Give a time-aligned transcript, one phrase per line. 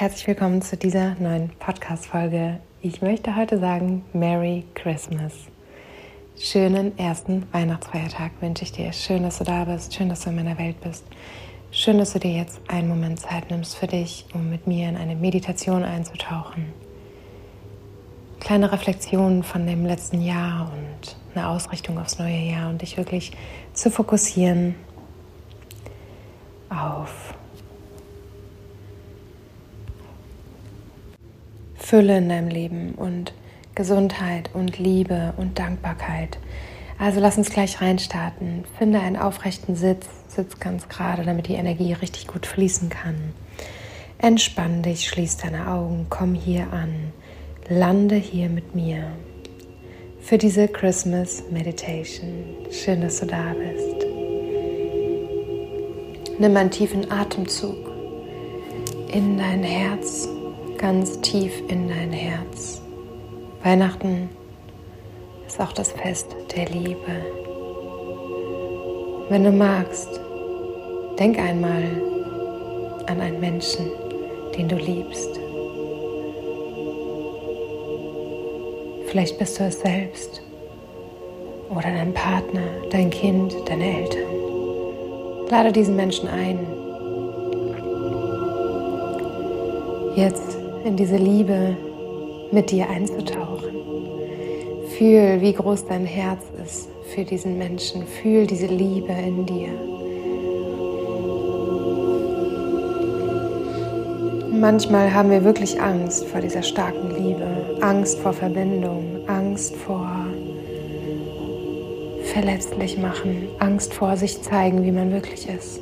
[0.00, 2.58] Herzlich willkommen zu dieser neuen Podcast-Folge.
[2.80, 5.34] Ich möchte heute sagen Merry Christmas.
[6.38, 8.94] Schönen ersten Weihnachtsfeiertag wünsche ich dir.
[8.94, 9.92] Schön, dass du da bist.
[9.92, 11.04] Schön, dass du in meiner Welt bist.
[11.70, 14.96] Schön, dass du dir jetzt einen Moment Zeit nimmst für dich, um mit mir in
[14.96, 16.72] eine Meditation einzutauchen.
[18.40, 23.32] Kleine Reflexionen von dem letzten Jahr und eine Ausrichtung aufs neue Jahr und dich wirklich
[23.74, 24.76] zu fokussieren
[26.70, 27.34] auf
[31.90, 33.32] Fülle in deinem Leben und
[33.74, 36.38] Gesundheit und Liebe und Dankbarkeit.
[37.00, 38.62] Also lass uns gleich reinstarten.
[38.78, 43.34] Finde einen aufrechten Sitz, sitz ganz gerade, damit die Energie richtig gut fließen kann.
[44.18, 47.12] Entspann dich, schließ deine Augen, komm hier an,
[47.68, 49.10] lande hier mit mir
[50.20, 52.44] für diese Christmas Meditation.
[52.70, 54.06] Schön, dass du da bist.
[56.38, 57.90] Nimm einen tiefen Atemzug
[59.12, 60.28] in dein Herz
[60.80, 62.80] ganz tief in dein Herz.
[63.62, 64.30] Weihnachten
[65.46, 66.96] ist auch das Fest der Liebe.
[69.28, 70.08] Wenn du magst,
[71.18, 71.82] denk einmal
[73.08, 73.90] an einen Menschen,
[74.56, 75.38] den du liebst.
[79.08, 80.40] Vielleicht bist du es selbst
[81.68, 84.22] oder dein Partner, dein Kind, deine Eltern.
[85.50, 86.58] Lade diesen Menschen ein.
[90.16, 91.76] Jetzt in diese Liebe
[92.50, 93.70] mit dir einzutauchen.
[94.96, 98.06] Fühl, wie groß dein Herz ist für diesen Menschen.
[98.06, 99.68] Fühl diese Liebe in dir.
[104.52, 110.26] Manchmal haben wir wirklich Angst vor dieser starken Liebe, Angst vor Verbindung, Angst vor
[112.24, 115.80] verletzlich machen, Angst vor sich zeigen, wie man wirklich ist.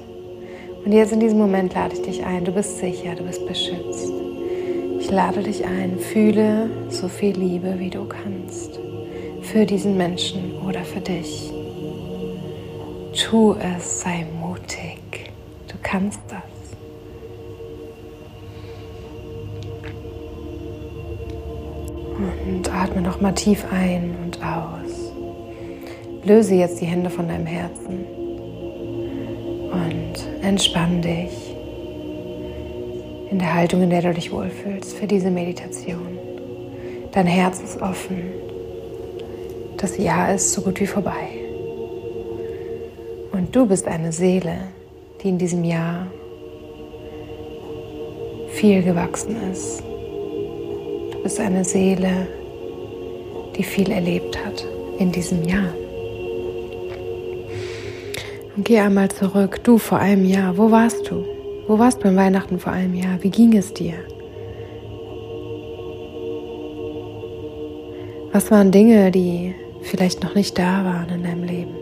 [0.85, 4.28] Und jetzt in diesem Moment lade ich dich ein, du bist sicher, du bist beschützt.
[5.09, 8.79] Ich lade dich ein, fühle so viel Liebe, wie du kannst.
[9.41, 11.51] Für diesen Menschen oder für dich.
[13.15, 15.33] Tu es, sei mutig.
[15.67, 16.43] Du kannst das.
[22.47, 25.11] Und atme noch mal tief ein und aus.
[26.23, 28.05] Löse jetzt die Hände von deinem Herzen
[29.73, 31.48] und entspann dich
[33.31, 36.19] in der Haltung, in der du dich wohlfühlst für diese Meditation.
[37.13, 38.23] Dein Herz ist offen.
[39.77, 41.29] Das Jahr ist so gut wie vorbei.
[43.33, 44.57] Und du bist eine Seele,
[45.23, 46.07] die in diesem Jahr
[48.51, 49.83] viel gewachsen ist.
[51.13, 52.27] Du bist eine Seele,
[53.57, 54.65] die viel erlebt hat
[54.99, 55.73] in diesem Jahr.
[58.57, 61.38] Und geh einmal zurück, du vor einem Jahr, wo warst du?
[61.69, 63.23] Wo warst du an Weihnachten vor einem Jahr?
[63.23, 63.93] Wie ging es dir?
[68.33, 71.75] Was waren Dinge, die vielleicht noch nicht da waren in deinem Leben?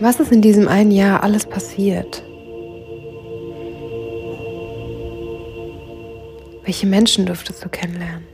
[0.00, 2.24] Was ist in diesem einen Jahr alles passiert?
[6.64, 8.26] Welche Menschen durftest du kennenlernen?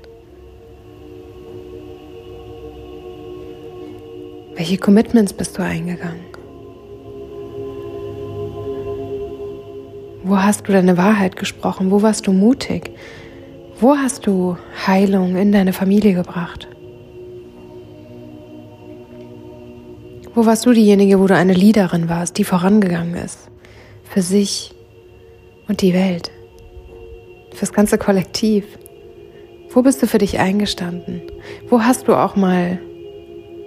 [4.54, 6.33] Welche Commitments bist du eingegangen?
[10.26, 11.90] Wo hast du deine Wahrheit gesprochen?
[11.90, 12.90] Wo warst du mutig?
[13.78, 16.66] Wo hast du Heilung in deine Familie gebracht?
[20.34, 23.50] Wo warst du diejenige, wo du eine Leaderin warst, die vorangegangen ist?
[24.04, 24.74] Für sich
[25.68, 26.30] und die Welt.
[27.52, 28.64] Fürs ganze Kollektiv.
[29.68, 31.20] Wo bist du für dich eingestanden?
[31.68, 32.80] Wo hast du auch mal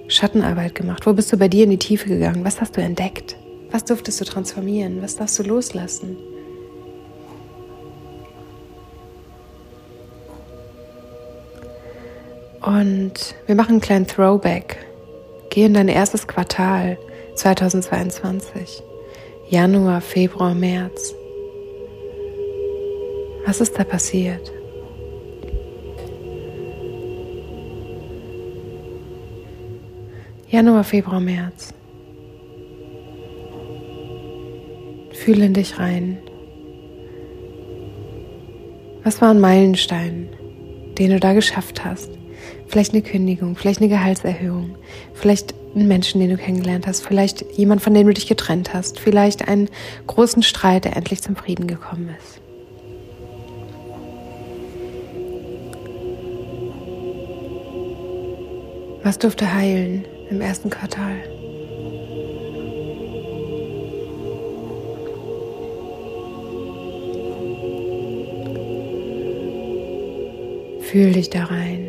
[0.07, 1.06] Schattenarbeit gemacht?
[1.06, 2.44] Wo bist du bei dir in die Tiefe gegangen?
[2.44, 3.36] Was hast du entdeckt?
[3.69, 5.03] Was durftest du transformieren?
[5.03, 6.18] Was darfst du loslassen?
[12.68, 14.78] Und wir machen einen kleinen Throwback.
[15.50, 16.98] Geh in dein erstes Quartal
[17.36, 18.84] 2022.
[19.50, 21.16] Januar, Februar, März.
[23.46, 24.52] Was ist da passiert?
[30.50, 31.74] Januar, Februar, März.
[35.13, 36.18] fühle in dich rein.
[39.04, 40.30] Was war ein Meilenstein,
[40.98, 42.17] den du da geschafft hast?
[42.68, 44.75] Vielleicht eine Kündigung, vielleicht eine Gehaltserhöhung,
[45.14, 49.00] vielleicht einen Menschen, den du kennengelernt hast, vielleicht jemand, von dem du dich getrennt hast,
[49.00, 49.69] vielleicht einen
[50.06, 52.42] großen Streit, der endlich zum Frieden gekommen ist.
[59.04, 61.16] Was durfte heilen im ersten Quartal?
[70.81, 71.87] Fühl dich da rein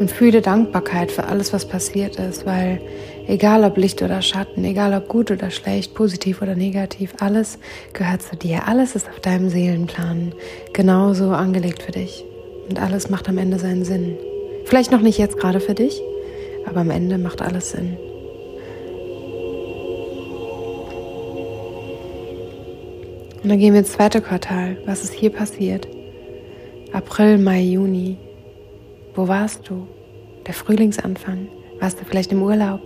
[0.00, 2.80] und fühle Dankbarkeit für alles, was passiert ist, weil
[3.28, 7.58] egal ob Licht oder Schatten, egal ob gut oder schlecht, positiv oder negativ, alles
[7.92, 10.32] gehört zu dir, alles ist auf deinem Seelenplan
[10.72, 12.24] genauso angelegt für dich
[12.68, 14.16] und alles macht am Ende seinen Sinn.
[14.64, 16.00] Vielleicht noch nicht jetzt gerade für dich,
[16.66, 17.98] aber am Ende macht alles Sinn.
[23.42, 24.76] Und dann gehen wir ins zweite Quartal.
[24.84, 25.88] Was ist hier passiert?
[26.92, 28.18] April, Mai, Juni.
[29.14, 29.86] Wo warst du?
[30.46, 31.48] Der Frühlingsanfang?
[31.80, 32.80] Warst du vielleicht im Urlaub?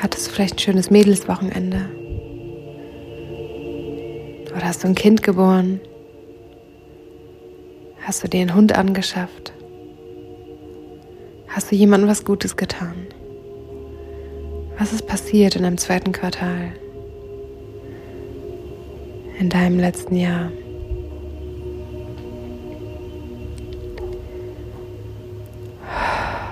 [0.00, 1.88] Hattest du vielleicht ein schönes Mädelswochenende?
[4.54, 5.80] Oder hast du ein Kind geboren?
[8.02, 9.54] Hast du dir einen Hund angeschafft?
[11.48, 13.06] Hast du jemandem was Gutes getan?
[14.78, 16.74] Was ist passiert in deinem zweiten Quartal?
[19.44, 20.50] In deinem letzten Jahr?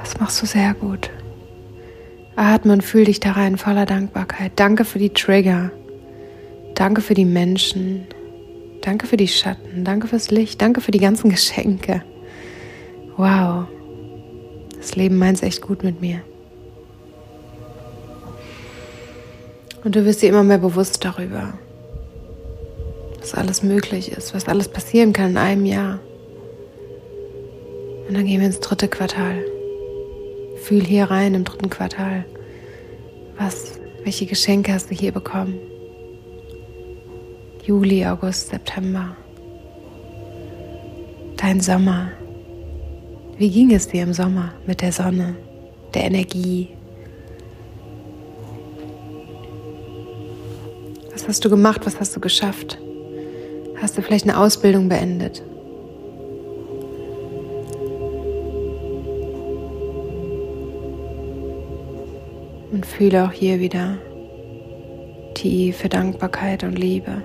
[0.02, 1.08] Das machst du sehr gut.
[2.36, 4.52] Atme und fühl dich da rein voller Dankbarkeit.
[4.56, 5.70] Danke für die Trigger.
[6.74, 8.06] Danke für die Menschen.
[8.82, 9.86] Danke für die Schatten.
[9.86, 10.60] Danke fürs Licht.
[10.60, 12.02] Danke für die ganzen Geschenke.
[13.16, 13.68] Wow.
[14.76, 16.20] Das Leben meint es echt gut mit mir.
[19.82, 21.54] Und du wirst dir immer mehr bewusst darüber,
[23.22, 26.00] was alles möglich ist, was alles passieren kann in einem Jahr.
[28.06, 29.42] Und dann gehen wir ins dritte Quartal.
[30.62, 32.24] Fühl hier rein im dritten Quartal.
[33.38, 35.54] Was, welche Geschenke hast du hier bekommen?
[37.64, 39.16] Juli, August, September.
[41.36, 42.10] Dein Sommer.
[43.38, 45.36] Wie ging es dir im Sommer mit der Sonne,
[45.94, 46.68] der Energie,
[51.22, 51.86] Was hast du gemacht?
[51.86, 52.78] Was hast du geschafft?
[53.82, 55.42] Hast du vielleicht eine Ausbildung beendet?
[62.70, 63.98] Und fühle auch hier wieder
[65.34, 67.22] tiefe Dankbarkeit und Liebe.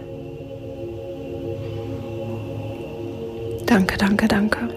[3.68, 4.77] Danke, danke, danke.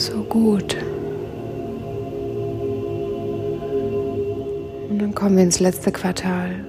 [0.00, 0.78] So gut.
[4.88, 6.64] Und dann kommen wir ins letzte Quartal.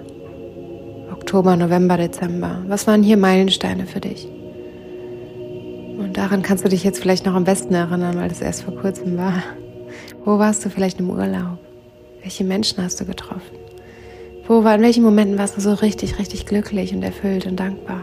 [1.13, 2.61] Oktober, November, Dezember.
[2.67, 4.27] Was waren hier Meilensteine für dich?
[5.97, 8.75] Und daran kannst du dich jetzt vielleicht noch am besten erinnern, weil das erst vor
[8.75, 9.41] kurzem war.
[10.25, 11.57] Wo warst du vielleicht im Urlaub?
[12.23, 13.55] Welche Menschen hast du getroffen?
[14.45, 18.01] Wo war, in welchen Momenten warst du so richtig, richtig glücklich und erfüllt und dankbar?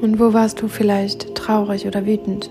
[0.00, 2.50] Und wo warst du vielleicht traurig oder wütend?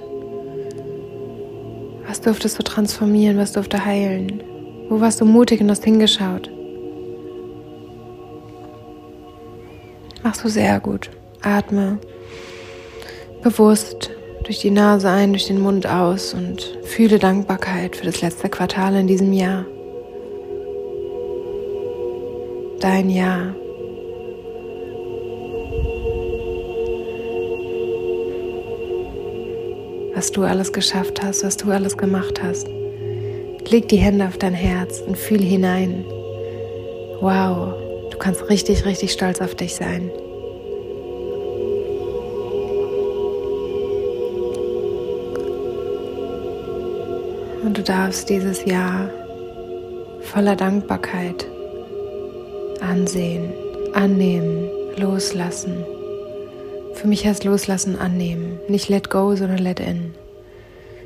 [2.08, 3.38] Was durftest du transformieren?
[3.38, 4.44] Was durfte heilen?
[4.90, 6.50] Wo warst du mutig und hast hingeschaut?
[10.24, 11.10] Machst du sehr gut.
[11.42, 12.00] Atme
[13.44, 14.10] bewusst
[14.44, 18.96] durch die Nase ein, durch den Mund aus und fühle Dankbarkeit für das letzte Quartal
[18.96, 19.66] in diesem Jahr.
[22.80, 23.56] Dein Jahr.
[30.18, 32.68] Was du alles geschafft hast, was du alles gemacht hast.
[33.70, 36.04] Leg die Hände auf dein Herz und fühl hinein.
[37.22, 37.76] Wow,
[38.10, 40.10] du kannst richtig, richtig stolz auf dich sein.
[47.64, 49.12] Und du darfst dieses Jahr
[50.22, 51.46] voller Dankbarkeit
[52.82, 53.54] ansehen,
[53.94, 55.86] annehmen, loslassen.
[56.98, 60.16] Für mich heißt loslassen annehmen, nicht let go, sondern let in.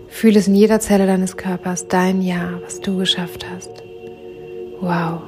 [0.08, 3.84] Fühle es in jeder Zelle deines Körpers, dein Ja, was du geschafft hast.
[4.80, 5.22] Wow,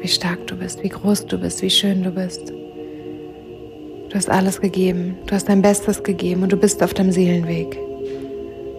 [0.00, 2.50] wie stark du bist, wie groß du bist, wie schön du bist.
[2.50, 7.76] Du hast alles gegeben, du hast dein Bestes gegeben und du bist auf deinem Seelenweg.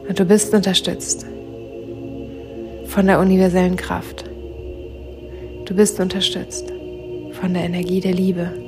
[0.08, 1.26] Und du bist unterstützt
[2.86, 4.24] von der universellen Kraft.
[5.66, 6.72] Du bist unterstützt
[7.34, 8.65] von der Energie der Liebe.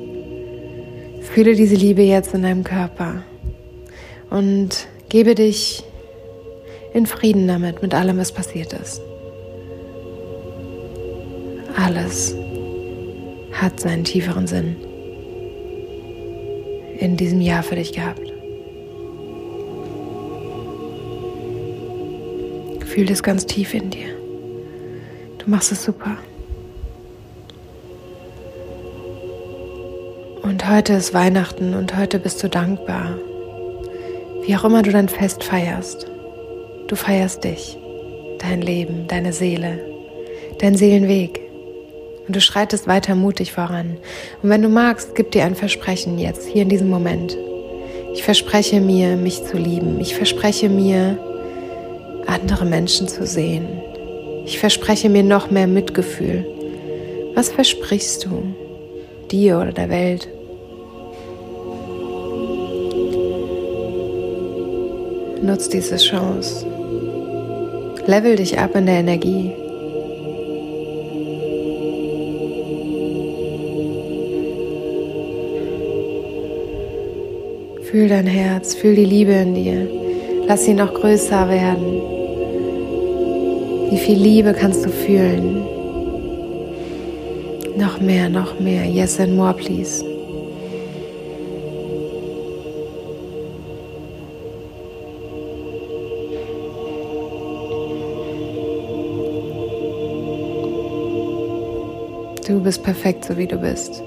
[1.38, 3.22] Fühle diese Liebe jetzt in deinem Körper
[4.32, 5.84] und gebe dich
[6.96, 9.02] in Frieden damit, mit allem, was passiert ist.
[11.76, 12.36] Alles
[13.52, 14.78] hat seinen tieferen Sinn
[16.98, 18.34] in diesem Jahr für dich gehabt.
[22.84, 24.08] Fühl das ganz tief in dir.
[25.38, 26.18] Du machst es super.
[30.48, 33.18] Und heute ist Weihnachten und heute bist du dankbar.
[34.46, 36.08] Wie auch immer du dein Fest feierst.
[36.88, 37.78] Du feierst dich,
[38.40, 39.78] dein Leben, deine Seele,
[40.60, 41.42] dein Seelenweg.
[42.26, 43.98] Und du schreitest weiter mutig voran.
[44.42, 47.38] Und wenn du magst, gib dir ein Versprechen jetzt, hier in diesem Moment.
[48.14, 50.00] Ich verspreche mir, mich zu lieben.
[50.00, 51.18] Ich verspreche mir,
[52.26, 53.68] andere Menschen zu sehen.
[54.46, 56.46] Ich verspreche mir noch mehr Mitgefühl.
[57.36, 58.44] Was versprichst du
[59.30, 60.30] dir oder der Welt?
[65.44, 66.66] Nutz diese Chance.
[68.06, 69.52] Level dich ab in der Energie.
[77.84, 79.88] Fühl dein Herz, fühl die Liebe in dir.
[80.48, 82.02] Lass sie noch größer werden.
[83.92, 85.64] Wie viel Liebe kannst du fühlen?
[87.78, 88.86] Noch mehr, noch mehr.
[88.86, 90.17] Yes and more, please.
[102.58, 104.02] Du bist perfekt, so wie du bist.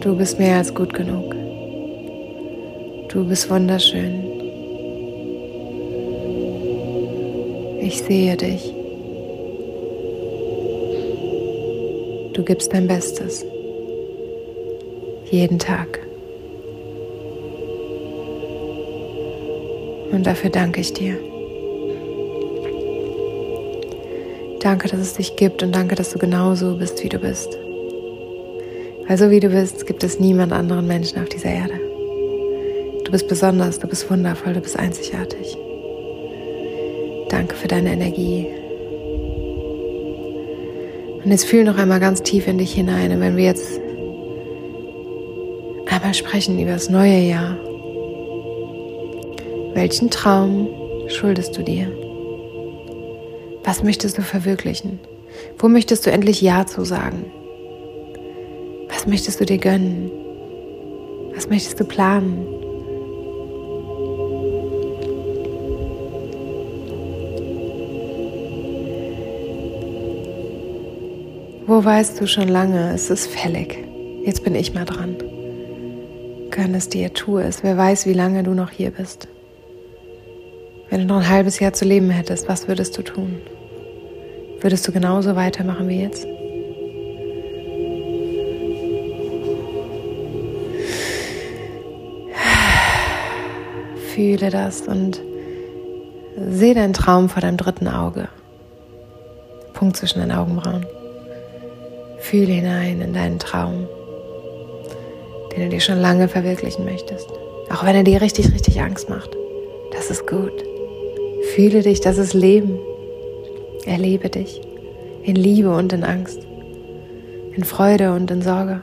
[0.00, 1.32] Du bist mehr als gut genug.
[3.08, 4.24] Du bist wunderschön.
[7.78, 8.74] Ich sehe dich.
[12.32, 13.46] Du gibst dein Bestes.
[15.30, 16.00] Jeden Tag.
[20.10, 21.16] Und dafür danke ich dir.
[24.64, 27.58] Danke, dass es dich gibt und danke, dass du genauso bist, wie du bist.
[29.06, 31.74] Also wie du bist, gibt es niemand anderen Menschen auf dieser Erde.
[33.04, 35.58] Du bist besonders, du bist wundervoll, du bist einzigartig.
[37.28, 38.46] Danke für deine Energie.
[41.22, 43.12] Und jetzt fühl noch einmal ganz tief in dich hinein.
[43.12, 43.82] Und wenn wir jetzt
[45.90, 47.58] einmal sprechen über das neue Jahr,
[49.74, 50.68] welchen Traum
[51.08, 52.03] schuldest du dir?
[53.64, 55.00] Was möchtest du verwirklichen?
[55.58, 57.24] Wo möchtest du endlich Ja zu sagen?
[58.90, 60.10] Was möchtest du dir gönnen?
[61.34, 62.46] Was möchtest du planen?
[71.66, 73.78] Wo weißt du schon lange, es ist fällig.
[74.26, 75.16] Jetzt bin ich mal dran.
[76.50, 77.62] Gönn es dir, tu es.
[77.62, 79.26] Wer weiß, wie lange du noch hier bist.
[80.90, 83.40] Wenn du noch ein halbes Jahr zu leben hättest, was würdest du tun?
[84.64, 86.26] Würdest du genauso weitermachen wie jetzt?
[94.14, 95.20] Fühle das und
[96.48, 98.28] sehe deinen Traum vor deinem dritten Auge.
[99.74, 100.86] Punkt zwischen den Augenbrauen.
[102.20, 103.86] Fühle hinein in deinen Traum,
[105.52, 107.28] den du dir schon lange verwirklichen möchtest.
[107.68, 109.28] Auch wenn er dir richtig, richtig Angst macht.
[109.92, 110.54] Das ist gut.
[111.54, 112.78] Fühle dich, das ist Leben.
[113.86, 114.60] Erlebe dich
[115.22, 116.46] in Liebe und in Angst,
[117.56, 118.82] in Freude und in Sorge.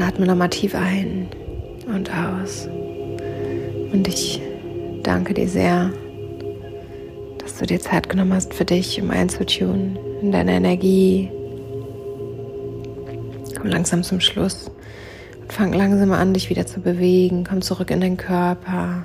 [0.00, 1.28] dann atme nochmal tief ein
[1.86, 2.68] und aus.
[3.92, 4.40] Und ich
[5.02, 5.90] danke dir sehr,
[7.38, 11.28] dass du dir Zeit genommen hast für dich, um einzutun in deine Energie.
[13.58, 14.74] Komm langsam zum Schluss und
[15.52, 17.44] fang langsam an, dich wieder zu bewegen.
[17.48, 19.04] Komm zurück in den Körper.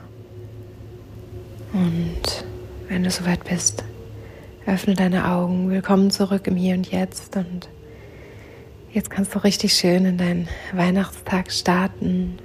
[1.73, 2.45] Und
[2.87, 3.83] wenn du soweit bist,
[4.65, 5.69] öffne deine Augen.
[5.69, 7.69] Willkommen zurück im Hier und Jetzt und
[8.91, 12.39] Jetzt kannst du richtig schön in deinen Weihnachtstag starten.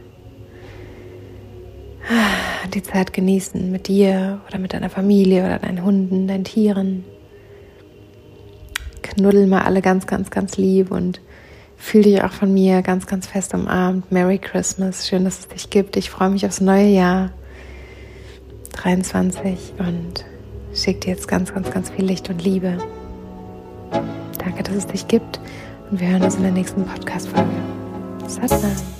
[2.75, 7.05] Die Zeit genießen mit dir oder mit deiner Familie oder deinen Hunden, deinen Tieren.
[9.03, 11.21] Knuddel mal alle ganz, ganz, ganz lieb und
[11.81, 14.13] fühl dich auch von mir ganz, ganz fest umarmt.
[14.13, 15.09] Merry Christmas.
[15.09, 15.97] Schön, dass es dich gibt.
[15.97, 17.31] Ich freue mich aufs neue Jahr
[18.75, 20.25] 23 und
[20.75, 22.79] schicke dir jetzt ganz, ganz, ganz viel Licht und Liebe.
[24.39, 25.41] Danke, dass es dich gibt
[25.91, 27.51] Und wir hören uns in der nächsten Podcast-Folge.
[28.27, 29.00] Satnam.